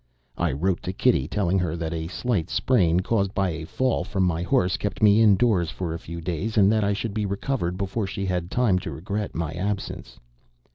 I 0.39 0.51
wrote 0.51 0.81
to 0.81 0.93
Kitty, 0.93 1.27
telling 1.27 1.59
her 1.59 1.75
that 1.75 1.93
a 1.93 2.07
slight 2.07 2.49
sprain 2.49 3.01
caused 3.01 3.35
by 3.35 3.51
a 3.51 3.65
fall 3.67 4.03
from 4.03 4.23
my 4.23 4.41
horse 4.41 4.75
kept 4.75 5.03
me 5.03 5.21
indoors 5.21 5.69
for 5.69 5.93
a 5.93 5.99
few 5.99 6.21
days; 6.21 6.57
and 6.57 6.71
that 6.71 6.83
I 6.83 6.93
should 6.93 7.13
be 7.13 7.27
recovered 7.27 7.77
before 7.77 8.07
she 8.07 8.25
had 8.25 8.49
time 8.49 8.79
to 8.79 8.89
regret 8.89 9.35
my 9.35 9.51
absence. 9.53 10.19